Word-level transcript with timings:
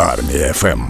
Армія 0.00 0.52
ФМ. 0.52 0.80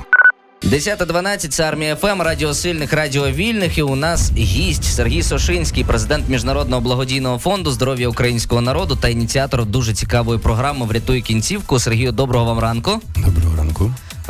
10.12– 0.63 1.37
це 1.49 1.65
армія 1.65 1.97
ФМ, 1.97 2.23
радіо 2.23 2.55
сильних, 2.55 2.93
радіо 2.93 3.31
вільних. 3.31 3.79
І 3.79 3.83
у 3.83 3.97
нас 3.97 4.33
гість 4.37 4.85
Сергій 4.85 5.23
Сошинський, 5.23 5.85
президент 5.85 6.29
міжнародного 6.29 6.83
благодійного 6.83 7.39
фонду 7.39 7.71
здоров'я 7.71 8.09
українського 8.09 8.61
народу 8.61 8.97
та 8.97 9.09
ініціатор 9.09 9.65
дуже 9.65 9.95
цікавої 9.95 10.39
програми 10.39 10.87
Врятуй 10.87 11.23
кінцівку. 11.23 11.79
Сергію, 11.79 12.13
доброго 12.13 12.45
вам 12.45 12.59
ранку. 12.59 13.01
Доброго 13.17 13.35
ранку. 13.35 13.40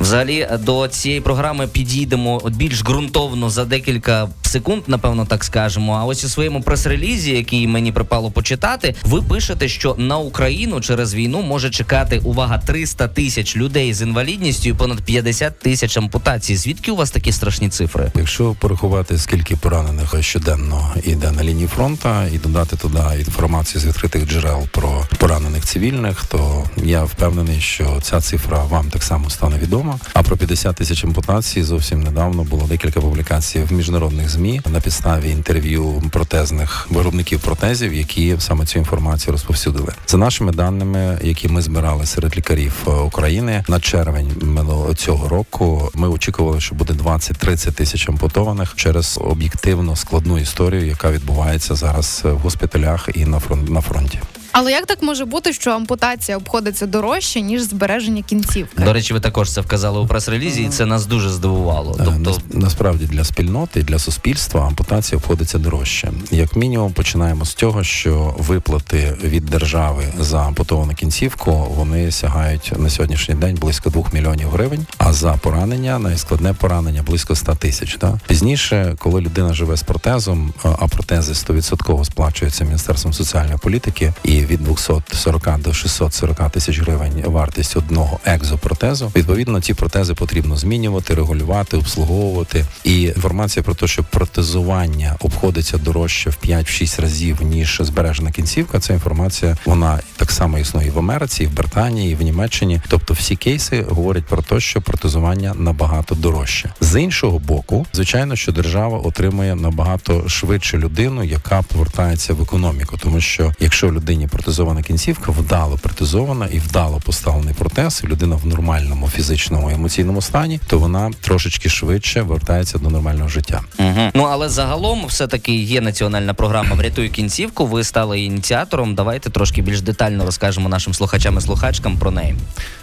Взагалі 0.01 0.49
до 0.61 0.89
цієї 0.89 1.21
програми 1.21 1.67
підійдемо 1.67 2.43
більш 2.57 2.83
ґрунтовно 2.83 3.51
за 3.51 3.65
декілька 3.65 4.29
секунд, 4.43 4.83
напевно, 4.87 5.27
так 5.27 5.45
скажемо. 5.45 5.93
А 5.93 6.05
ось 6.05 6.25
у 6.25 6.29
своєму 6.29 6.63
прес-релізі, 6.63 7.31
який 7.31 7.67
мені 7.67 7.93
припало 7.93 8.31
почитати, 8.31 8.95
ви 9.03 9.23
пишете, 9.23 9.69
що 9.69 9.95
на 9.99 10.19
Україну 10.19 10.81
через 10.81 11.15
війну 11.15 11.43
може 11.43 11.71
чекати, 11.71 12.19
увага, 12.25 12.59
300 12.59 13.09
тисяч 13.09 13.57
людей 13.57 13.95
з 13.95 14.03
інвалідністю 14.03 14.69
і 14.69 14.73
понад 14.73 15.01
50 15.01 15.59
тисяч 15.59 15.97
ампутацій. 15.97 16.57
Звідки 16.57 16.91
у 16.91 16.97
вас 16.97 17.11
такі 17.11 17.33
страшні 17.33 17.69
цифри? 17.69 18.13
Якщо 18.15 18.57
порахувати, 18.61 19.19
скільки 19.19 19.57
поранених 19.57 20.15
щоденно 20.21 20.95
йде 21.05 21.31
на 21.31 21.45
лінії 21.45 21.67
фронту, 21.67 22.09
і 22.35 22.39
додати 22.39 22.77
туди 22.77 23.01
інформацію 23.19 23.81
з 23.81 23.87
відкритих 23.87 24.29
джерел 24.29 24.69
про 24.73 25.05
поранених 25.19 25.65
цивільних, 25.65 26.25
то 26.25 26.65
я 26.77 27.05
впевнений, 27.05 27.61
що 27.61 27.99
ця 28.03 28.21
цифра 28.21 28.65
вам 28.65 28.91
так 28.91 29.03
само 29.03 29.31
стане 29.31 29.59
відома. 29.59 29.90
А 30.15 30.23
про 30.23 30.37
50 30.37 30.77
тисяч 30.77 31.05
ампутацій 31.05 31.63
зовсім 31.63 32.03
недавно 32.03 32.43
було 32.43 32.67
декілька 32.67 33.01
публікацій 33.01 33.61
в 33.63 33.73
міжнародних 33.73 34.29
змі 34.31 34.61
на 34.73 34.81
підставі 34.81 35.31
інтерв'ю 35.31 36.03
протезних 36.11 36.87
виробників 36.91 37.41
протезів, 37.41 37.95
які 37.95 38.37
саме 38.39 38.67
цю 38.67 38.79
інформацію 38.79 39.33
розповсюдили. 39.33 39.93
За 40.07 40.17
нашими 40.17 40.53
даними, 40.53 41.19
які 41.23 41.49
ми 41.49 41.63
збирали 41.63 42.07
серед 42.07 42.37
лікарів 42.37 42.73
е, 42.87 42.91
України 42.91 43.65
на 43.69 43.81
червень 43.81 44.33
минулого 44.43 44.95
цього 44.95 45.29
року, 45.29 45.91
ми 45.95 46.09
очікували, 46.09 46.61
що 46.61 46.75
буде 46.75 46.93
20-30 46.93 47.73
тисяч 47.73 48.09
ампутованих 48.09 48.73
через 48.77 49.19
об'єктивно 49.23 49.97
складну 49.97 50.39
історію, 50.39 50.87
яка 50.87 51.11
відбувається 51.11 51.75
зараз 51.75 52.21
в 52.25 52.37
госпіталях 52.37 53.09
і 53.15 53.25
на 53.25 53.39
фронт 53.39 53.71
на 53.71 53.81
фронті. 53.81 54.19
Але 54.53 54.73
як 54.73 54.87
так 54.87 55.03
може 55.03 55.25
бути, 55.25 55.53
що 55.53 55.71
ампутація 55.71 56.37
обходиться 56.37 56.87
дорожче 56.87 57.41
ніж 57.41 57.63
збереження 57.63 58.23
кінцівки? 58.23 58.83
До 58.85 58.93
речі, 58.93 59.15
ви 59.15 59.21
також 59.21 59.53
це 59.53 59.61
вказали 59.61 60.01
у 60.01 60.07
прес-релізі, 60.07 60.63
і 60.63 60.69
це 60.69 60.87
нас 60.87 61.07
дуже 61.07 61.29
здивувало. 61.31 61.97
Е, 62.01 62.05
Тобто, 62.05 62.43
насправді 62.51 63.05
для 63.07 63.25
спільноти, 63.25 63.83
для 63.83 63.99
суспільства 63.99 64.67
ампутація 64.67 65.17
обходиться 65.17 65.59
дорожче. 65.59 66.13
Як 66.31 66.57
мінімум, 66.57 66.93
починаємо 66.93 67.45
з 67.45 67.55
того, 67.55 67.85
що 67.85 68.35
виплати 68.39 69.17
від 69.25 69.47
держави 69.47 70.05
за 70.21 70.39
ампутовану 70.39 70.95
кінцівку 70.95 71.53
вони 71.77 72.13
сягають 72.13 72.73
на 72.77 72.91
сьогоднішній 72.91 73.35
день 73.35 73.57
близько 73.57 73.91
2 73.91 74.05
мільйонів 74.13 74.49
гривень. 74.51 74.87
А 74.99 75.13
за 75.13 75.33
поранення 75.33 75.99
найскладне 75.99 76.55
поранення 76.55 77.03
близько 77.03 77.35
100 77.37 77.55
тисяч. 77.55 77.99
Да? 78.01 78.19
Пізніше, 78.29 78.97
коли 78.99 79.21
людина 79.21 79.55
живе 79.55 79.77
з 79.77 79.83
протезом, 79.83 80.53
а 80.63 80.69
а 80.81 80.87
протези 80.87 81.33
100% 81.33 82.05
сплачуються 82.05 82.65
міністерством 82.65 83.13
соціальної 83.13 83.59
політики, 83.59 84.13
і 84.25 84.40
від 84.47 84.65
240 84.65 85.61
до 85.61 85.73
640 85.73 86.51
тисяч 86.51 86.81
гривень 86.81 87.23
вартість 87.27 87.77
одного 87.77 88.21
екзопротезу. 88.25 89.13
Відповідно, 89.17 89.61
ці 89.61 89.75
протези 89.75 90.15
потрібно 90.15 90.57
змінювати, 90.57 91.15
регулювати, 91.15 91.77
обслуговувати. 91.77 92.65
І 92.85 93.03
інформація 93.03 93.63
про 93.63 93.75
те, 93.75 93.87
що 93.87 94.03
протезування 94.03 95.17
обходиться 95.21 95.79
дорожче 95.79 96.31
в 96.31 96.39
5-6 96.45 97.01
разів 97.01 97.43
ніж 97.43 97.79
збережена 97.85 98.31
кінцівка. 98.31 98.81
Ця 98.81 98.93
інформація 98.93 99.57
вона 99.65 100.01
так 100.17 100.31
само 100.31 100.59
існує 100.59 100.91
в 100.91 100.99
Америці, 100.99 101.43
і 101.45 101.47
в 101.47 101.53
Британії, 101.53 102.13
і 102.13 102.15
в 102.15 102.23
Німеччині. 102.23 102.81
Тобто, 102.89 103.15
всі 103.15 103.37
кейси 103.37 103.87
говорять 103.89 104.25
про 104.25 104.43
те, 104.43 104.61
що 104.61 104.81
протезування 104.81 105.55
набагато 105.55 106.15
дорожче. 106.15 106.73
З 106.81 107.01
іншого 107.01 107.39
боку, 107.39 107.87
звичайно, 107.93 108.37
що 108.37 108.53
держава 108.53 108.99
отримує 108.99 109.55
набагато 109.55 110.29
швидше 110.29 110.79
людину, 110.79 111.25
яка 111.25 111.63
повертається 111.63 112.35
в 112.35 112.43
економіку, 112.43 112.97
тому 113.03 113.21
що 113.21 113.55
якщо 113.61 113.93
людині 113.93 114.27
протезована 114.31 114.83
кінцівка, 114.83 115.33
вдало 115.33 115.79
протезована 115.83 116.47
і 116.47 116.59
вдало 116.59 117.01
поставлений 117.05 117.55
протез, 117.55 118.03
і 118.05 118.07
людина 118.07 118.37
в 118.37 118.47
нормальному 118.47 119.09
фізичному 119.09 119.71
і 119.71 119.75
емоційному 119.75 120.23
стані, 120.23 120.61
то 120.67 120.79
вона 120.79 121.11
трошечки 121.21 121.69
швидше 121.69 122.23
вертається 122.23 122.79
до 122.79 122.91
нормального 122.91 123.29
життя. 123.29 123.61
Угу. 123.79 124.11
Ну 124.15 124.23
але 124.23 124.49
загалом, 124.49 125.07
все 125.07 125.27
таки 125.27 125.55
є 125.55 125.81
національна 125.81 126.35
програма 126.35 126.77
Врятуй 126.77 127.09
кінцівку. 127.09 127.67
Ви 127.67 127.85
стали 127.85 128.21
ініціатором. 128.21 128.95
Давайте 128.95 129.31
трошки 129.31 129.63
більш 129.63 129.81
детально 129.81 130.25
розкажемо 130.25 130.69
нашим 130.69 130.95
слухачам 130.95 131.39
і 131.39 131.41
слухачкам 131.41 131.99
про 131.99 132.11
неї. 132.11 132.35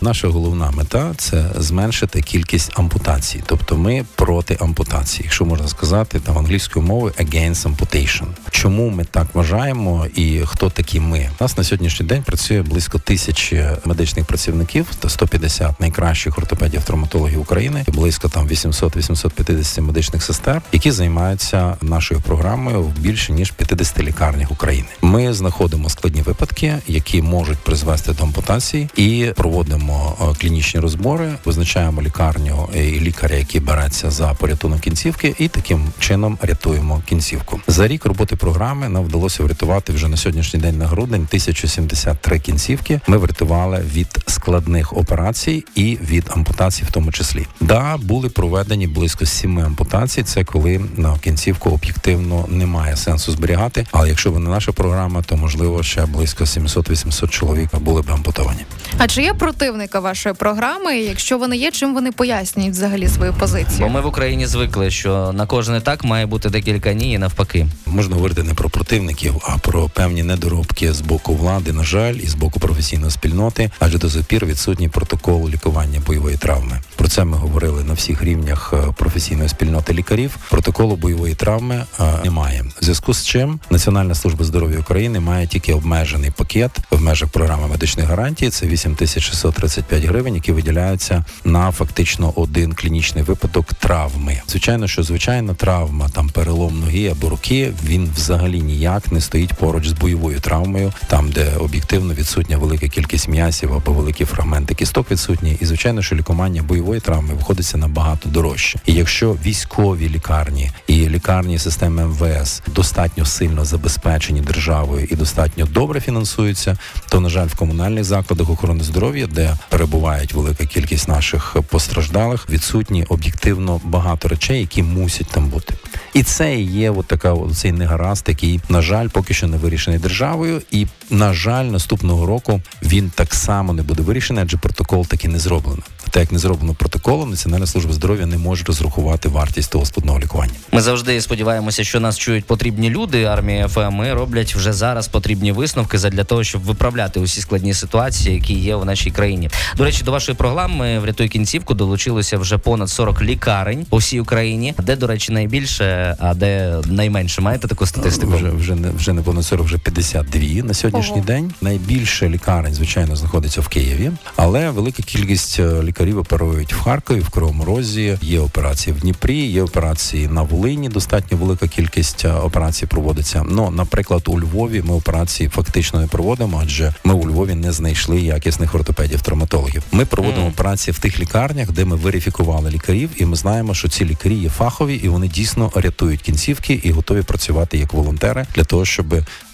Наша 0.01 0.27
головна 0.27 0.71
мета 0.71 1.13
це 1.17 1.45
зменшити 1.57 2.21
кількість 2.21 2.79
ампутацій. 2.79 3.43
Тобто 3.45 3.77
ми 3.77 4.05
проти 4.15 4.57
ампутації, 4.59 5.21
якщо 5.23 5.45
можна 5.45 5.67
сказати, 5.67 6.19
там 6.19 6.37
англійською 6.37 6.85
мовою 6.85 7.13
against 7.19 7.75
amputation. 7.75 8.25
Чому 8.51 8.89
ми 8.89 9.05
так 9.05 9.27
вважаємо 9.33 10.07
і 10.15 10.41
хто 10.45 10.69
такі 10.69 10.99
ми? 10.99 11.29
Нас 11.39 11.57
на 11.57 11.63
сьогоднішній 11.63 12.05
день 12.05 12.23
працює 12.23 12.61
близько 12.61 12.99
тисячі 12.99 13.65
медичних 13.85 14.25
працівників 14.25 14.87
та 14.99 15.09
150 15.09 15.79
найкращих 15.79 16.37
ортопедів 16.37 16.83
травматологів 16.83 17.41
України, 17.41 17.85
близько 17.87 18.29
там 18.29 18.47
800-850 18.47 19.81
медичних 19.81 20.23
сестер, 20.23 20.61
які 20.71 20.91
займаються 20.91 21.77
нашою 21.81 22.21
програмою 22.21 22.81
в 22.81 22.99
більше 22.99 23.33
ніж 23.33 23.51
50 23.51 23.99
лікарнях 23.99 24.51
України. 24.51 24.87
Ми 25.01 25.33
знаходимо 25.33 25.89
складні 25.89 26.21
випадки, 26.21 26.77
які 26.87 27.21
можуть 27.21 27.57
призвести 27.57 28.13
до 28.13 28.23
ампутації, 28.23 28.89
і 28.95 29.31
проводимо 29.35 30.17
е, 30.21 30.39
клінічні 30.41 30.79
розбори, 30.79 31.33
визначаємо 31.45 32.01
лікарню 32.01 32.69
і 32.75 32.79
лікаря, 32.79 33.35
який 33.35 33.61
береться 33.61 34.11
за 34.11 34.33
порятунок 34.33 34.79
кінцівки, 34.79 35.35
і 35.39 35.47
таким 35.47 35.85
чином 35.99 36.37
рятуємо 36.41 37.01
кінцівку. 37.05 37.61
За 37.67 37.87
рік 37.87 38.05
роботи 38.05 38.35
програми 38.35 38.89
нам 38.89 39.03
вдалося 39.03 39.43
врятувати 39.43 39.93
вже 39.93 40.07
на 40.07 40.17
сьогоднішній 40.17 40.59
день 40.59 40.77
на 40.77 40.87
грудень 40.87 41.26
1073 41.29 42.39
кінцівки. 42.39 42.99
Ми 43.07 43.17
врятували 43.17 43.83
від 43.93 44.07
складних 44.27 44.97
операцій 44.97 45.65
і 45.75 45.97
від 46.09 46.25
ампутацій, 46.29 46.83
в 46.83 46.91
тому 46.91 47.11
числі. 47.11 47.47
Да, 47.61 47.97
були 47.97 48.29
проведені 48.29 48.87
близько 48.87 49.25
сіми 49.25 49.63
ампутацій. 49.63 50.23
Це 50.23 50.43
коли 50.43 50.81
на 50.97 51.17
кінцівку 51.17 51.69
об'єктивно 51.69 52.45
немає 52.49 52.97
сенсу 52.97 53.31
зберігати. 53.31 53.85
Але 53.91 54.09
якщо 54.09 54.31
б 54.31 54.39
не 54.39 54.49
наша 54.49 54.71
програма, 54.71 55.21
то 55.21 55.37
можливо 55.37 55.83
ще 55.83 56.05
близько 56.05 56.43
700-800 56.43 57.29
чоловік 57.29 57.75
були 57.79 58.01
б 58.01 58.11
ампутовані. 58.11 58.65
А 58.97 59.07
чи 59.07 59.21
є 59.21 59.33
противника 59.33 59.99
вашої 59.99 60.35
програми? 60.35 60.97
Якщо 60.97 61.37
вони 61.37 61.57
є, 61.57 61.71
чим 61.71 61.93
вони 61.93 62.11
пояснюють 62.11 62.73
взагалі 62.73 63.07
свою 63.07 63.33
Бо 63.79 63.89
ми 63.89 64.01
в 64.01 64.05
Україні 64.05 64.47
звикли, 64.47 64.91
що 64.91 65.31
на 65.33 65.45
кожне 65.45 65.81
так 65.81 66.03
має 66.03 66.25
бути 66.25 66.49
декілька 66.49 66.93
ні, 66.93 67.11
і 67.11 67.17
навпаки. 67.17 67.67
Можна 67.85 68.15
говорити 68.15 68.43
не 68.43 68.53
про 68.53 68.69
противників, 68.69 69.35
а 69.43 69.57
про 69.57 69.89
певні 69.89 70.23
недоробки 70.23 70.93
з 70.93 71.01
боку 71.01 71.16
влади, 71.25 71.73
на 71.73 71.83
жаль, 71.83 72.15
і 72.15 72.27
з 72.27 72.35
боку 72.35 72.59
професійної 72.59 73.11
спільноти, 73.11 73.71
адже 73.79 73.97
до 73.97 74.09
запір 74.09 74.37
пір 74.39 74.45
відсутній 74.45 74.89
протокол 74.89 75.49
лікування 75.49 76.01
бойової 76.07 76.37
травми. 76.37 76.81
Про 76.97 77.07
це 77.07 77.23
ми 77.23 77.37
говорили 77.37 77.83
на 77.83 77.93
всіх 77.93 78.23
рівнях 78.23 78.73
е, 78.73 78.91
професійної 78.97 79.49
спільноти 79.49 79.93
лікарів. 79.93 80.37
Протоколу 80.49 80.95
бойової 80.95 81.35
травми 81.35 81.85
е, 81.99 82.03
немає. 82.23 82.65
В 82.81 82.83
зв'язку 82.83 83.13
з 83.13 83.25
чим 83.25 83.59
Національна 83.69 84.15
служба 84.15 84.45
здоров'я 84.45 84.79
України 84.79 85.19
має 85.19 85.47
тільки 85.47 85.73
обмежений 85.73 86.31
пакет 86.31 86.71
в 86.91 87.01
межах 87.01 87.29
програми 87.29 87.67
медичних 87.67 88.05
гарантій. 88.05 88.49
Це 88.49 88.67
8635 88.67 90.03
гривень, 90.03 90.35
які 90.35 90.51
виділяються 90.51 91.25
на 91.43 91.71
фактично 91.71 92.33
один 92.35 92.73
клінічний 92.73 93.23
випадок 93.23 93.73
травми. 93.73 94.41
Звичайно, 94.47 94.87
що 94.87 95.03
звичайна 95.03 95.53
травма, 95.53 96.09
там 96.09 96.29
перелом 96.29 96.79
ноги 96.79 97.07
або 97.07 97.29
руки, 97.29 97.73
він 97.85 98.11
взагалі 98.15 98.61
ніяк 98.61 99.11
не 99.11 99.21
стоїть 99.21 99.53
поруч 99.53 99.87
з 99.87 99.91
бойовою 99.91 100.39
травмою, 100.39 100.93
там 101.07 101.31
де 101.31 101.55
об'єктивно 101.59 102.13
відсутня 102.13 102.57
велика 102.57 102.87
кількість 102.87 103.27
м'ясів 103.27 103.73
або 103.73 103.91
великі 103.91 104.25
фрагменти 104.25 104.73
кісток 104.73 105.11
відсутні. 105.11 105.57
І 105.61 105.65
звичайно, 105.65 106.01
що 106.01 106.15
лікування 106.15 106.63
бойової 106.63 106.86
травми 106.95 107.33
виходиться 107.33 107.77
набагато 107.77 108.29
дорожче. 108.29 108.79
І 108.85 108.93
якщо 108.93 109.33
військові 109.33 110.09
лікарні 110.09 110.71
і 110.87 111.09
лікарні 111.09 111.59
системи 111.59 112.05
МВС 112.05 112.61
достатньо 112.67 113.25
сильно 113.25 113.65
забезпечені 113.65 114.41
державою 114.41 115.07
і 115.11 115.15
достатньо 115.15 115.65
добре 115.65 116.01
фінансуються, 116.01 116.77
то 117.09 117.19
на 117.19 117.29
жаль, 117.29 117.47
в 117.47 117.55
комунальних 117.55 118.03
закладах 118.03 118.49
охорони 118.49 118.83
здоров'я, 118.83 119.27
де 119.27 119.57
перебувають 119.69 120.33
велика 120.33 120.65
кількість 120.65 121.07
наших 121.07 121.55
постраждалих, 121.69 122.49
відсутні 122.49 123.03
об'єктивно 123.03 123.81
багато 123.83 124.27
речей, 124.27 124.59
які 124.59 124.83
мусять 124.83 125.27
там 125.27 125.49
бути. 125.49 125.73
І 126.13 126.23
це 126.23 126.55
є 126.55 126.91
от 126.91 127.07
така 127.07 127.35
цей 127.55 127.71
негаразд, 127.71 128.25
який, 128.27 128.59
на 128.69 128.81
жаль, 128.81 129.07
поки 129.07 129.33
що 129.33 129.47
не 129.47 129.57
вирішений 129.57 129.99
державою. 129.99 130.61
І 130.71 130.87
на 131.09 131.33
жаль, 131.33 131.65
наступного 131.65 132.25
року 132.25 132.61
він 132.83 133.11
так 133.15 133.33
само 133.33 133.73
не 133.73 133.83
буде 133.83 134.03
вирішений, 134.03 134.43
адже 134.43 134.57
протокол 134.57 135.07
таки 135.07 135.27
не 135.27 135.39
зроблено. 135.39 135.81
так 136.09 136.21
як 136.21 136.31
не 136.31 136.39
зроблено 136.39 136.73
протоколу, 136.77 137.25
Національна 137.25 137.67
служба 137.67 137.93
здоров'я 137.93 138.25
не 138.25 138.37
може 138.37 138.63
розрахувати 138.67 139.29
вартість 139.29 139.71
того 139.71 139.85
складного 139.85 140.19
лікування. 140.19 140.53
Ми 140.71 140.81
завжди 140.81 141.21
сподіваємося, 141.21 141.83
що 141.83 141.99
нас 141.99 142.17
чують 142.17 142.45
потрібні 142.45 142.89
люди. 142.89 143.23
Армія 143.23 143.67
ФМ 143.67 144.01
роблять 144.01 144.55
вже 144.55 144.73
зараз 144.73 145.07
потрібні 145.07 145.51
висновки 145.51 145.97
для 145.97 146.23
того, 146.23 146.43
щоб 146.43 146.63
виправляти 146.63 147.19
усі 147.19 147.41
складні 147.41 147.73
ситуації, 147.73 148.35
які 148.35 148.53
є 148.53 148.75
в 148.75 148.85
нашій 148.85 149.11
країні. 149.11 149.49
До 149.77 149.83
речі, 149.83 150.03
до 150.03 150.11
вашої 150.11 150.37
програми 150.37 150.99
врятуй 150.99 151.29
кінцівку 151.29 151.73
долучилося 151.73 152.37
вже 152.37 152.57
понад 152.57 152.89
40 152.89 153.21
лікарень 153.21 153.85
по 153.89 153.97
всій 153.97 154.19
Україні. 154.19 154.73
Де, 154.83 154.95
до 154.95 155.07
речі, 155.07 155.31
найбільше, 155.31 156.15
а 156.19 156.33
де 156.33 156.81
найменше? 156.85 157.41
Маєте 157.41 157.67
таку 157.67 157.85
статистику? 157.85 158.31
Вже 158.31 158.49
вже 158.49 158.75
не 158.75 158.89
вже 158.89 159.13
не 159.13 159.21
понад 159.21 159.45
40, 159.45 159.65
вже 159.65 159.77
52 159.77 160.63
на 160.63 160.73
сьогоднішній 160.73 161.15
Ого. 161.15 161.25
день. 161.25 161.53
Найбільше 161.61 162.29
лікарень, 162.29 162.73
звичайно, 162.73 163.15
знаходиться 163.15 163.61
в 163.61 163.67
Києві, 163.67 164.11
але 164.35 164.69
велика 164.69 165.03
кількість 165.03 165.59
е, 165.59 165.83
лікарів 165.83 166.17
оперують 166.17 166.66
в 166.73 166.79
Харкові, 166.81 167.19
в 167.19 167.29
Кривому 167.29 167.65
Розі. 167.65 168.17
Є 168.21 168.39
операції 168.39 168.95
в 168.95 168.99
Дніпрі, 168.99 169.37
є 169.37 169.63
операції 169.63 170.27
на 170.27 170.41
Волині. 170.41 170.89
Достатньо 170.89 171.37
велика 171.37 171.67
кількість 171.67 172.25
е, 172.25 172.31
операцій 172.31 172.85
проводиться. 172.85 173.45
Ну, 173.49 173.69
наприклад, 173.71 174.23
у 174.27 174.39
Львові 174.39 174.81
ми 174.81 174.93
операції 174.93 175.49
фактично 175.49 175.99
не 175.99 176.07
проводимо, 176.07 176.59
адже 176.63 176.93
ми 177.03 177.13
у 177.13 177.27
Львові 177.29 177.55
не 177.55 177.71
знайшли 177.71 178.19
якісних 178.21 178.75
ортопедів, 178.75 179.21
травматологів. 179.21 179.83
Ми 179.91 180.05
проводимо 180.05 180.41
Мгм. 180.41 180.51
операції 180.53 180.93
в 180.93 180.99
тих 180.99 181.19
лікарнях, 181.19 181.71
де 181.71 181.85
ми 181.85 181.95
верифікували 181.95 182.69
лікарів, 182.69 183.09
і 183.17 183.25
ми 183.25 183.35
знаємо, 183.35 183.73
що 183.73 183.87
ці 183.87 184.05
лікарі 184.05 184.35
є 184.35 184.49
фахові, 184.49 184.95
і 184.95 185.07
вони 185.07 185.27
дійсно 185.27 185.71
рятують 185.75 186.21
кінцівки 186.21 186.73
і 186.83 186.91
готові 186.91 187.21
працювати 187.21 187.77
як 187.77 187.93
волонтери 187.93 188.45
для 188.55 188.63
того, 188.63 188.85
щоб 188.85 189.05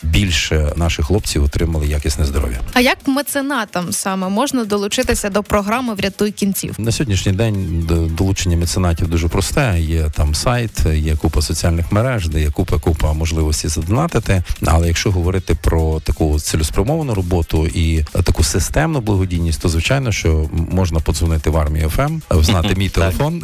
більше 0.04 0.74
наших 0.76 1.06
хлопців 1.06 1.44
отримали 1.44 1.88
якісне 1.88 2.26
здоров'я. 2.26 2.60
А 2.74 2.80
як 2.80 2.98
меценатам 3.08 3.92
саме 3.92 4.30
можна 4.30 4.66
долучитися 4.66 5.30
до 5.30 5.44
програми 5.44 5.94
Врятуй 5.94 6.32
кінцівку? 6.32 6.76
На 6.78 6.92
сьогоднішній 6.92 7.32
день 7.32 7.88
долучення 8.18 8.58
меценатів 8.58 9.08
дуже 9.08 9.28
просте. 9.28 9.76
Є 9.80 10.10
там 10.16 10.36
сайт, 10.36 10.72
є 10.94 11.16
купа 11.16 11.42
соціальних 11.42 11.92
мереж, 11.92 12.28
де 12.28 12.42
є 12.42 12.50
купа 12.50 12.80
купа 12.80 13.14
можливості 13.14 13.68
задонатити. 13.68 14.44
Але 14.66 14.88
якщо 14.88 15.12
говорити 15.12 15.56
про 15.56 16.00
таку 16.00 16.40
цілеспрямовану 16.40 17.14
роботу 17.14 17.68
і 17.68 18.04
таку 18.24 18.44
системну 18.44 19.02
благодійність, 19.02 19.62
то 19.62 19.70
звичайно, 19.70 20.12
що 20.12 20.50
можна 20.52 21.00
подзвонити 21.00 21.50
в 21.50 21.58
армію 21.58 21.90
ФМ, 21.90 22.20
знати 22.32 22.76
мій 22.78 22.90
телефон. 22.90 23.44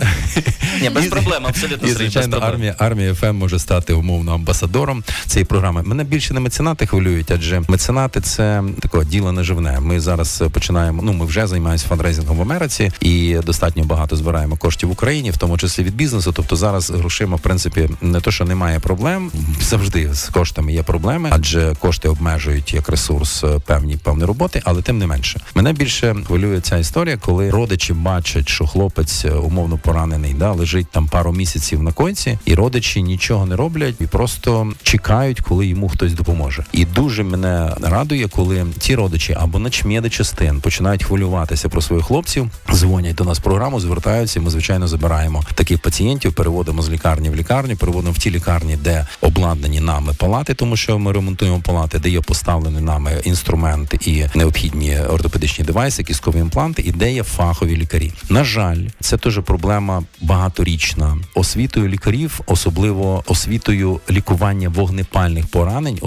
Ні, 0.81 0.89
без 0.89 1.05
проблем, 1.05 1.47
абсолютно 1.47 1.87
І 1.87 1.91
звичайно, 1.91 2.37
армія 2.37 2.75
армія 2.77 3.13
ФМ 3.13 3.35
може 3.35 3.59
стати 3.59 3.93
умовно 3.93 4.33
амбасадором 4.33 5.03
цієї 5.25 5.45
програми. 5.45 5.83
Мене 5.83 6.03
більше 6.03 6.33
не 6.33 6.39
меценати 6.49 6.85
хвилюють, 6.85 7.31
адже 7.31 7.61
меценати 7.67 8.21
це 8.21 8.63
таке 8.79 9.05
діло 9.05 9.31
наживне. 9.31 9.79
Ми 9.79 9.99
зараз 9.99 10.41
е, 10.41 10.49
починаємо. 10.49 11.01
Ну 11.03 11.13
ми 11.13 11.25
вже 11.25 11.47
займаємося 11.47 11.87
фандрейзингом 11.87 12.37
в 12.37 12.41
Америці 12.41 12.91
і 13.01 13.35
достатньо 13.45 13.83
багато 13.83 14.15
збираємо 14.15 14.57
коштів 14.57 14.89
в 14.89 14.91
Україні, 14.91 15.31
в 15.31 15.37
тому 15.37 15.57
числі 15.57 15.83
від 15.83 15.95
бізнесу. 15.95 16.31
Тобто 16.35 16.55
зараз 16.55 16.89
грошима, 16.89 17.35
в 17.35 17.39
принципі, 17.39 17.89
не 18.01 18.21
то, 18.21 18.31
що 18.31 18.45
немає 18.45 18.79
проблем. 18.79 19.31
Завжди 19.61 20.13
з 20.13 20.29
коштами 20.29 20.73
є 20.73 20.83
проблеми, 20.83 21.29
адже 21.31 21.75
кошти 21.79 22.09
обмежують 22.09 22.73
як 22.73 22.89
ресурс 22.89 23.43
е, 23.43 23.59
певні 23.65 23.97
певні 23.97 24.25
роботи, 24.25 24.61
але 24.65 24.81
тим 24.81 24.97
не 24.97 25.07
менше. 25.07 25.39
Мене 25.55 25.73
більше 25.73 26.15
хвилює 26.27 26.61
ця 26.61 26.77
історія, 26.77 27.17
коли 27.17 27.49
родичі 27.49 27.93
бачать, 27.93 28.49
що 28.49 28.67
хлопець 28.67 29.25
е, 29.25 29.31
умовно 29.31 29.77
поранений, 29.77 30.33
да 30.33 30.51
лежить 30.51 30.87
там 30.91 31.07
пару 31.07 31.31
місяців 31.31 31.83
на 31.83 31.91
койці, 31.91 32.39
і 32.45 32.55
родичі 32.55 33.01
нічого 33.01 33.45
не 33.45 33.55
роблять 33.55 33.95
і 33.99 34.05
просто 34.05 34.73
чекають, 34.83 35.41
коли 35.41 35.67
йому 35.67 35.89
хтось 35.89 36.13
допоможе. 36.13 36.38
І 36.71 36.85
дуже 36.85 37.23
мене 37.23 37.75
радує, 37.81 38.27
коли 38.27 38.65
ті 38.79 38.95
родичі 38.95 39.35
або 39.39 39.59
начмєди 39.59 40.09
частин 40.09 40.61
починають 40.61 41.03
хвилюватися 41.03 41.69
про 41.69 41.81
своїх 41.81 42.05
хлопців, 42.05 42.49
дзвонять 42.73 43.15
до 43.15 43.23
нас 43.23 43.39
в 43.39 43.41
програму, 43.41 43.79
звертаються. 43.79 44.39
і 44.39 44.43
Ми 44.43 44.49
звичайно 44.49 44.87
забираємо 44.87 45.43
таких 45.55 45.79
пацієнтів, 45.79 46.33
переводимо 46.33 46.81
з 46.81 46.89
лікарні 46.89 47.29
в 47.29 47.35
лікарню, 47.35 47.75
переводимо 47.75 48.13
в 48.13 48.17
ті 48.17 48.31
лікарні, 48.31 48.77
де 48.77 49.07
обладнані 49.21 49.79
нами 49.79 50.13
палати, 50.13 50.53
тому 50.53 50.77
що 50.77 50.99
ми 50.99 51.11
ремонтуємо 51.11 51.59
палати, 51.59 51.99
де 51.99 52.09
є 52.09 52.21
поставлені 52.21 52.81
нами 52.81 53.21
інструмент 53.23 54.07
і 54.07 54.25
необхідні 54.35 54.99
ортопедичні 54.99 55.65
девайси, 55.65 56.03
кісткові 56.03 56.39
імпланти, 56.39 56.81
і 56.81 56.91
де 56.91 57.13
є 57.13 57.23
фахові 57.23 57.77
лікарі. 57.77 58.11
На 58.29 58.43
жаль, 58.43 58.85
це 58.99 59.17
теж 59.17 59.39
проблема 59.45 60.03
багаторічна. 60.21 61.17
Освітою 61.35 61.87
лікарів, 61.87 62.39
особливо 62.45 63.23
освітою 63.27 63.99
лікування 64.09 64.69
вогнепальних 64.69 65.47
поранень, 65.47 65.97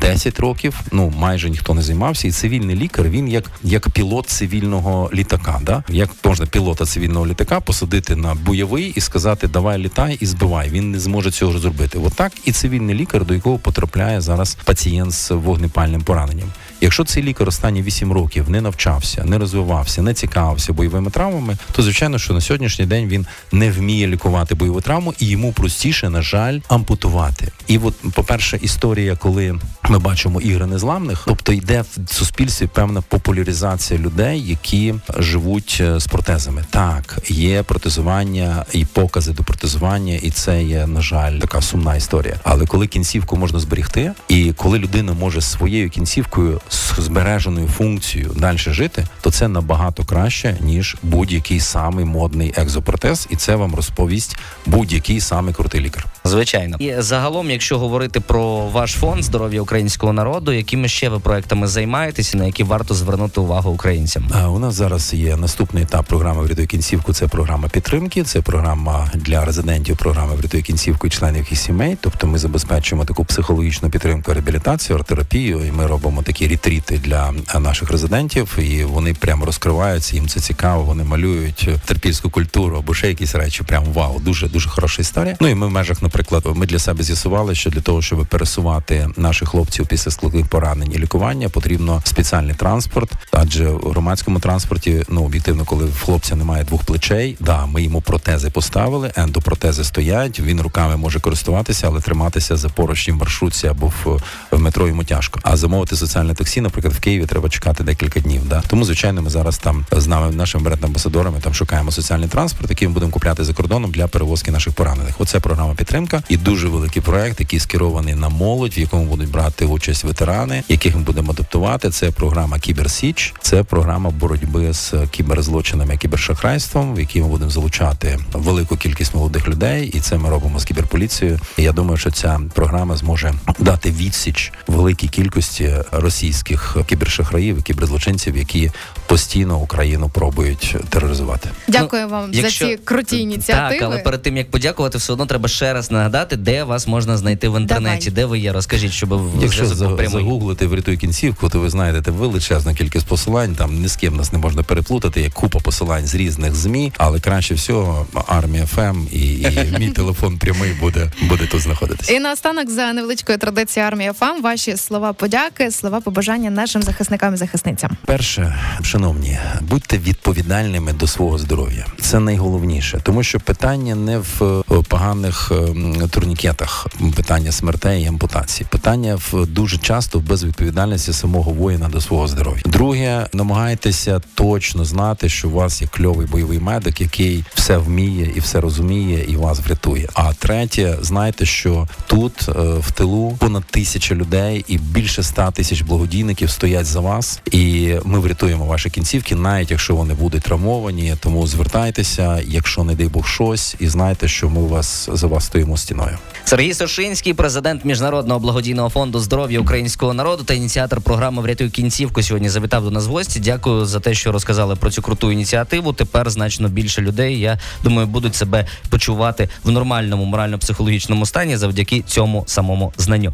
10 0.00 0.40
років, 0.40 0.80
ну 0.92 1.12
майже 1.16 1.50
ніхто 1.50 1.74
не 1.74 1.82
займався. 1.82 2.28
І 2.28 2.30
цивільний 2.30 2.76
лікар 2.76 3.08
він 3.08 3.28
як, 3.28 3.50
як 3.62 3.90
пілот 3.90 4.26
цивільного 4.26 5.10
літака. 5.14 5.60
Да? 5.62 5.84
Як 5.88 6.10
можна 6.24 6.46
пілота 6.46 6.86
цивільного 6.86 7.26
літака 7.26 7.60
посадити 7.60 8.16
на 8.16 8.34
бойовий 8.34 8.92
і 8.96 9.00
сказати 9.00 9.48
Давай 9.48 9.78
літай 9.78 10.18
і 10.20 10.26
збивай. 10.26 10.70
Він 10.70 10.90
не 10.90 11.00
зможе 11.00 11.30
цього 11.30 11.58
зробити. 11.58 11.98
Отак 11.98 12.32
і 12.44 12.52
цивільний 12.52 12.94
лікар, 12.94 13.24
до 13.24 13.34
якого 13.34 13.58
потрапляє 13.58 14.20
зараз 14.20 14.56
пацієнт 14.64 15.12
з 15.12 15.30
вогнепальним 15.30 16.02
пораненням. 16.02 16.48
Якщо 16.80 17.04
цей 17.04 17.22
лікар 17.22 17.48
останні 17.48 17.82
8 17.82 18.12
років 18.12 18.50
не 18.50 18.60
навчався, 18.60 19.24
не 19.24 19.38
розвивався, 19.38 20.02
не 20.02 20.14
цікавився 20.14 20.72
бойовими 20.72 21.10
травмами, 21.10 21.56
то 21.72 21.82
звичайно, 21.82 22.18
що 22.18 22.34
на 22.34 22.40
сьогоднішній 22.40 22.86
день 22.86 23.08
він 23.08 23.26
не 23.52 23.70
вміє 23.70 24.06
лікувати 24.06 24.54
бойову 24.54 24.80
травму, 24.80 25.14
і 25.18 25.26
йому 25.26 25.52
простіше, 25.52 26.10
на 26.10 26.22
жаль, 26.22 26.60
ампутувати. 26.68 27.52
І 27.66 27.78
от, 27.78 27.94
по-перше, 28.14 28.58
історія, 28.62 29.16
коли 29.16 29.58
ми 29.88 29.98
бачимо 29.98 30.40
ігри 30.40 30.66
незламних, 30.66 31.22
тобто 31.26 31.52
йде 31.52 31.84
в 32.06 32.14
суспільстві 32.14 32.66
певна 32.66 33.00
популяризація 33.00 34.00
людей, 34.00 34.48
які 34.48 34.94
живуть 35.18 35.78
е, 35.80 36.00
з 36.00 36.06
протезами. 36.06 36.64
Так, 36.70 37.18
є 37.28 37.62
протезування 37.62 38.64
і 38.72 38.84
покази 38.84 39.32
до 39.32 39.42
протезування, 39.42 40.14
і 40.14 40.30
це 40.30 40.62
є, 40.62 40.86
на 40.86 41.00
жаль, 41.00 41.38
така 41.38 41.60
сумна 41.60 41.96
історія. 41.96 42.36
Але 42.44 42.66
коли 42.66 42.86
кінцівку 42.86 43.36
можна 43.36 43.58
зберегти, 43.58 44.12
і 44.28 44.52
коли 44.52 44.78
людина 44.78 45.12
може 45.12 45.40
своєю 45.40 45.90
кінцівкою 45.90 46.60
з 46.70 46.94
збереженою 46.98 47.68
функцією 47.68 48.30
далі 48.36 48.58
жити, 48.58 49.06
то 49.20 49.30
це 49.30 49.48
набагато 49.48 50.04
краще 50.04 50.56
ніж 50.60 50.96
будь-який 51.02 51.60
самий 51.60 52.04
модний 52.04 52.54
екзопротез, 52.56 53.26
і 53.30 53.36
це 53.36 53.56
вам 53.56 53.74
розповість 53.74 54.36
будь-який 54.66 55.20
самий 55.20 55.54
крутий 55.54 55.80
лікар. 55.80 56.06
Звичайно, 56.24 56.76
і 56.76 56.94
загалом, 56.98 57.50
якщо 57.50 57.78
говорити 57.78 58.20
про 58.20 58.66
ваш 58.66 58.92
фонд 58.92 59.24
здоров'я 59.24 59.62
українського 59.62 60.12
народу, 60.12 60.52
якими 60.52 60.88
ще 60.88 61.08
ви 61.08 61.18
проектами 61.18 61.66
займаєтеся, 61.66 62.38
на 62.38 62.46
які 62.46 62.64
варто 62.64 62.94
звернути 62.94 63.40
увагу 63.40 63.70
українцям? 63.70 64.24
А 64.34 64.48
у 64.48 64.58
нас 64.58 64.74
зараз 64.74 65.14
є 65.14 65.36
наступний 65.36 65.82
етап 65.82 66.06
програми 66.06 66.42
«Врятуй 66.42 66.66
кінцівку. 66.66 67.12
Це 67.12 67.26
програма 67.26 67.68
підтримки. 67.68 68.22
Це 68.22 68.40
програма 68.40 69.10
для 69.14 69.44
резидентів 69.44 69.96
програми 69.96 70.34
«Врятуй 70.34 70.62
кінцівку 70.62 71.06
і 71.06 71.10
членів 71.10 71.46
їх 71.50 71.58
сімей. 71.58 71.96
Тобто 72.00 72.26
ми 72.26 72.38
забезпечуємо 72.38 73.04
таку 73.04 73.24
психологічну 73.24 73.90
підтримку, 73.90 74.34
реабілітацію, 74.34 74.98
арт-терапію, 74.98 75.64
і 75.68 75.72
ми 75.72 75.86
робимо 75.86 76.22
такі 76.22 76.48
ретріти 76.60 76.98
для 76.98 77.32
наших 77.60 77.90
резидентів. 77.90 78.58
І 78.58 78.84
вони 78.84 79.14
прямо 79.14 79.44
розкриваються. 79.46 80.16
Їм 80.16 80.28
це 80.28 80.40
цікаво. 80.40 80.82
Вони 80.82 81.04
малюють 81.04 81.68
терпільську 81.84 82.30
культуру 82.30 82.76
або 82.76 82.94
ще 82.94 83.08
якісь 83.08 83.34
речі. 83.34 83.62
Прям 83.62 83.84
вау, 83.84 84.20
дуже 84.20 84.48
дуже 84.48 84.68
хороша 84.68 85.02
історія. 85.02 85.36
Ну 85.40 85.48
і 85.48 85.54
ми 85.54 85.66
в 85.66 85.70
межах, 85.70 86.02
наприклад, 86.02 86.44
ми 86.54 86.66
для 86.66 86.78
себе 86.78 87.02
з'ясували, 87.02 87.54
що 87.54 87.70
для 87.70 87.80
того, 87.80 88.02
щоб 88.02 88.26
пересувати 88.26 89.08
наших 89.16 89.48
хлопців 89.48 89.86
після 89.86 90.10
складних 90.10 90.46
поранень 90.46 90.92
і 90.92 90.98
лікування, 90.98 91.48
потрібно 91.48 92.02
спеціальний 92.04 92.54
транспорт, 92.54 93.12
адже 93.32 93.68
в 93.68 93.90
громадському 93.90 94.40
транспорті, 94.40 95.04
ну 95.08 95.24
об'єктивно, 95.24 95.64
коли 95.64 95.84
в 95.84 96.00
хлопця 96.04 96.36
немає 96.36 96.64
двох 96.64 96.84
плечей, 96.84 97.36
да, 97.40 97.66
ми 97.66 97.82
йому 97.82 98.00
протези 98.00 98.50
поставили, 98.50 99.12
ендопротези 99.16 99.84
стоять. 99.84 100.40
Він 100.40 100.60
руками 100.60 100.96
може 100.96 101.20
користуватися, 101.20 101.86
але 101.86 102.00
триматися 102.00 102.56
за 102.56 102.68
поручні 102.68 103.12
в 103.12 103.16
маршрутці 103.16 103.66
або 103.66 103.86
в, 103.86 104.20
в 104.50 104.60
метро 104.60 104.88
йому 104.88 105.04
тяжко. 105.04 105.40
А 105.42 105.56
замовити 105.56 105.96
соціальне 105.96 106.34
таксі, 106.34 106.49
наприклад, 106.56 106.94
в 106.94 107.00
Києві 107.00 107.26
треба 107.26 107.48
чекати 107.48 107.84
декілька 107.84 108.20
днів. 108.20 108.48
Да? 108.48 108.62
Тому, 108.68 108.84
звичайно, 108.84 109.22
ми 109.22 109.30
зараз 109.30 109.58
там 109.58 109.86
з 109.92 110.06
нами 110.06 110.32
нашими 110.32 110.70
бренд-амбасадорами 110.70 111.40
там 111.40 111.54
шукаємо 111.54 111.90
соціальний 111.90 112.28
транспорт, 112.28 112.70
який 112.70 112.88
ми 112.88 112.94
будемо 112.94 113.12
купляти 113.12 113.44
за 113.44 113.54
кордоном 113.54 113.90
для 113.90 114.06
перевозки 114.08 114.50
наших 114.50 114.72
поранених. 114.72 115.14
Оце 115.18 115.40
програма 115.40 115.74
підтримка 115.74 116.22
і 116.28 116.36
дуже 116.36 116.68
великий 116.68 117.02
проект, 117.02 117.40
який 117.40 117.60
скерований 117.60 118.14
на 118.14 118.28
молодь, 118.28 118.78
в 118.78 118.80
якому 118.80 119.04
будуть 119.04 119.30
брати 119.30 119.64
участь 119.64 120.04
ветерани, 120.04 120.62
яких 120.68 120.96
ми 120.96 121.02
будемо 121.02 121.32
адаптувати. 121.32 121.90
Це 121.90 122.10
програма 122.10 122.58
Кіберсіч, 122.58 123.34
це 123.42 123.62
програма 123.62 124.10
боротьби 124.10 124.72
з 124.72 124.94
кіберзлочинами, 125.10 125.96
кібершахрайством, 125.96 126.94
в 126.94 127.00
якій 127.00 127.20
ми 127.20 127.28
будемо 127.28 127.50
залучати 127.50 128.18
велику 128.32 128.76
кількість 128.76 129.14
молодих 129.14 129.48
людей, 129.48 129.88
і 129.94 130.00
це 130.00 130.18
ми 130.18 130.30
робимо 130.30 130.60
з 130.60 130.64
кіберполіцією. 130.64 131.40
І 131.58 131.62
я 131.62 131.72
думаю, 131.72 131.96
що 131.96 132.10
ця 132.10 132.40
програма 132.54 132.96
зможе 132.96 133.34
дати 133.58 133.90
відсіч 133.90 134.52
великій 134.66 135.08
кількості 135.08 135.74
російських 135.92 136.39
російських 136.40 136.76
кібершахраїв 136.86 137.58
і 137.58 137.62
кіберзлочинців, 137.62 138.36
які 138.36 138.70
постійно 139.06 139.58
Україну 139.58 140.08
пробують 140.08 140.76
тероризувати. 140.88 141.48
Дякую 141.68 142.08
вам 142.08 142.30
Якщо- 142.32 142.64
за 142.64 142.70
ці 142.70 142.76
круті 142.76 143.18
ініціативи. 143.18 143.80
Так, 143.80 143.82
але 143.82 143.98
перед 143.98 144.22
тим 144.22 144.36
як 144.36 144.50
подякувати, 144.50 144.98
все 144.98 145.12
одно 145.12 145.26
треба 145.26 145.48
ще 145.48 145.72
раз 145.72 145.90
нагадати, 145.90 146.36
де 146.36 146.64
вас 146.64 146.86
можна 146.86 147.16
знайти 147.16 147.48
в 147.48 147.60
інтернеті, 147.60 148.10
Давай. 148.10 148.14
де 148.14 148.24
ви 148.24 148.38
є. 148.38 148.52
Розкажіть, 148.52 148.92
щоб 148.92 149.14
в 149.14 149.42
Якщо 149.42 149.66
загуглити 149.66 150.66
врятуй 150.66 150.96
кінцівку, 150.96 151.48
то 151.48 151.60
ви 151.60 151.70
знайдете 151.70 152.10
величезну 152.10 152.74
кількість 152.74 153.06
посилань. 153.06 153.54
Там 153.54 153.80
ні 153.82 153.88
з 153.88 153.96
ким 153.96 154.16
нас 154.16 154.32
не 154.32 154.38
можна 154.38 154.62
переплутати. 154.62 155.20
Є 155.20 155.30
купа 155.30 155.58
посилань 155.58 156.06
з 156.06 156.14
різних 156.14 156.54
змі, 156.54 156.92
але 156.98 157.20
краще 157.20 157.54
всього 157.54 158.06
армія 158.26 158.66
ФМ 158.66 159.06
і, 159.12 159.40
і 159.40 159.74
мій 159.78 159.90
телефон 159.90 160.38
прямий 160.38 160.72
буде, 160.80 161.12
буде 161.22 161.46
тут 161.46 161.60
знаходитися. 161.60 162.12
І 162.12 162.20
наостанок 162.20 162.70
за 162.70 162.92
невеличкою 162.92 163.38
традицією 163.38 163.88
армія 163.88 164.12
ФАМ 164.12 164.42
ваші 164.42 164.76
слова 164.76 165.12
подяки, 165.12 165.70
слова 165.70 166.00
побажання 166.00 166.19
нашим 166.28 166.82
захисникам 166.82 167.34
і 167.34 167.36
захисницям. 167.36 167.90
Перше, 168.04 168.58
шановні, 168.82 169.38
будьте 169.60 169.98
відповідальними 169.98 170.92
до 170.92 171.06
свого 171.06 171.38
здоров'я. 171.38 171.86
Це 172.00 172.20
найголовніше, 172.20 173.00
тому 173.02 173.22
що 173.22 173.40
питання 173.40 173.94
не 173.94 174.18
в 174.18 174.64
е, 174.70 174.82
поганих 174.88 175.52
ем, 175.52 176.08
турнікетах, 176.10 176.86
питання 177.16 177.52
смертей 177.52 178.02
і 178.02 178.06
ампутацій. 178.06 178.64
Питання 178.70 179.18
в 179.32 179.46
дуже 179.46 179.78
часто 179.78 180.18
в 180.18 180.22
безвідповідальності 180.22 181.12
самого 181.12 181.52
воїна 181.52 181.88
до 181.88 182.00
свого 182.00 182.28
здоров'я. 182.28 182.62
Друге, 182.64 183.26
намагайтеся 183.32 184.20
точно 184.34 184.84
знати, 184.84 185.28
що 185.28 185.48
у 185.48 185.52
вас 185.52 185.82
є 185.82 185.88
кльовий 185.88 186.26
бойовий 186.26 186.58
медик, 186.58 187.00
який 187.00 187.44
все 187.54 187.78
вміє 187.78 188.32
і 188.36 188.40
все 188.40 188.60
розуміє, 188.60 189.24
і 189.28 189.36
вас 189.36 189.60
врятує. 189.60 190.08
А 190.14 190.32
третє, 190.32 190.98
знайте, 191.02 191.46
що 191.46 191.88
тут 192.06 192.48
е, 192.48 192.52
в 192.78 192.90
тилу 192.90 193.36
понад 193.38 193.64
тисяча 193.64 194.14
людей 194.14 194.64
і 194.68 194.78
більше 194.78 195.20
ста 195.20 195.50
тисяч 195.50 195.82
благодійників 196.10 196.50
стоять 196.50 196.86
за 196.86 197.00
вас, 197.00 197.40
і 197.50 197.94
ми 198.04 198.18
врятуємо 198.18 198.64
ваші 198.64 198.90
кінцівки, 198.90 199.34
навіть 199.34 199.70
якщо 199.70 199.94
вони 199.94 200.14
будуть 200.14 200.42
травмовані. 200.42 201.14
Тому 201.20 201.46
звертайтеся, 201.46 202.40
якщо 202.46 202.84
не 202.84 202.94
дай 202.94 203.08
Бог 203.08 203.28
щось, 203.28 203.76
і 203.78 203.88
знайте, 203.88 204.28
що 204.28 204.48
ми 204.48 204.66
вас 204.66 205.08
за 205.12 205.26
вас 205.26 205.44
стоїмо 205.44 205.76
стіною. 205.76 206.18
Сергій 206.44 206.74
Сошинський, 206.74 207.34
президент 207.34 207.84
міжнародного 207.84 208.40
благодійного 208.40 208.90
фонду 208.90 209.18
здоров'я 209.18 209.60
українського 209.60 210.14
народу 210.14 210.44
та 210.44 210.54
ініціатор 210.54 211.00
програми 211.00 211.42
Врятуй 211.42 211.70
кінцівку. 211.70 212.22
Сьогодні 212.22 212.48
завітав 212.48 212.84
до 212.84 212.90
нас 212.90 213.06
в 213.06 213.10
гості. 213.10 213.40
Дякую 213.40 213.86
за 213.86 214.00
те, 214.00 214.14
що 214.14 214.32
розказали 214.32 214.76
про 214.76 214.90
цю 214.90 215.02
круту 215.02 215.32
ініціативу. 215.32 215.92
Тепер 215.92 216.30
значно 216.30 216.68
більше 216.68 217.02
людей. 217.02 217.40
Я 217.40 217.58
думаю, 217.84 218.06
будуть 218.06 218.34
себе 218.34 218.66
почувати 218.88 219.48
в 219.64 219.70
нормальному 219.70 220.24
морально-психологічному 220.24 221.26
стані 221.26 221.56
завдяки 221.56 222.02
цьому 222.02 222.44
самому 222.46 222.92
знанню. 222.98 223.32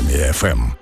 Армія 0.00 0.32
ФМ. 0.32 0.79